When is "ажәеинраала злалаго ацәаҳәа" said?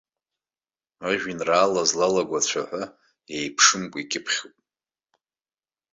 1.07-2.83